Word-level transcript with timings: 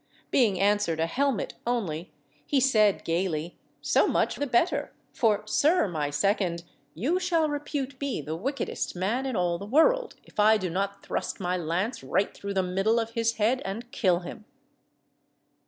Being 0.31 0.59
answered 0.59 0.99
a 0.99 1.05
helmet 1.05 1.53
only, 1.67 2.11
he 2.47 2.59
said 2.59 3.03
gaily, 3.03 3.55
"So 3.83 4.07
much 4.07 4.37
the 4.37 4.47
better; 4.47 4.91
for, 5.13 5.43
sir 5.45 5.87
my 5.87 6.09
second, 6.09 6.63
you 6.95 7.19
shall 7.19 7.47
repute 7.47 8.01
me 8.01 8.19
the 8.19 8.35
wickedest 8.35 8.95
man 8.95 9.27
in 9.27 9.35
all 9.35 9.59
the 9.59 9.65
world, 9.67 10.15
if 10.23 10.39
I 10.39 10.57
do 10.57 10.71
not 10.71 11.03
thrust 11.03 11.39
my 11.39 11.55
lance 11.55 12.01
right 12.03 12.33
through 12.33 12.55
the 12.55 12.63
middle 12.63 12.99
of 12.99 13.11
his 13.11 13.33
head 13.33 13.61
and 13.63 13.91
kill 13.91 14.21
him." 14.21 14.45